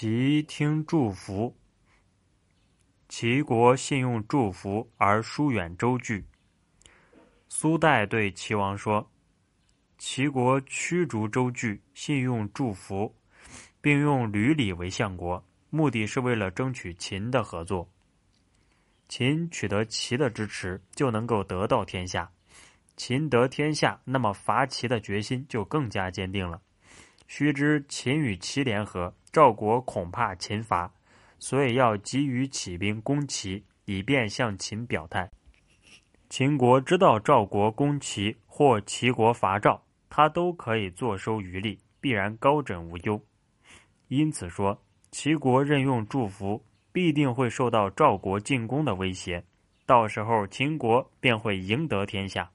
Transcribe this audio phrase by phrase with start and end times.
[0.00, 1.52] 齐听祝福。
[3.08, 6.24] 齐国信用祝福而疏远周据。
[7.48, 9.10] 苏代对齐王说
[9.98, 13.12] ：“齐国驱逐周据，信用祝福，
[13.80, 17.90] 并用吕礼为相国，目的是为了争取秦的合作。
[19.08, 22.30] 秦取得齐的支持，就能够得到天下。
[22.96, 26.62] 秦得天下，那么伐齐的决心就更加坚定了。
[27.28, 30.92] 须知秦与齐联合，赵国恐怕秦伐。”
[31.38, 35.30] 所以要急于起兵攻齐，以便向秦表态。
[36.28, 39.80] 秦国知道赵国攻齐或齐国伐赵，
[40.10, 43.22] 他都可以坐收渔利，必然高枕无忧。
[44.08, 49.44] 因此说，齐国任用祝福，必定会受到赵国进攻的威胁，
[49.86, 52.50] 到时候秦国便会赢得天下。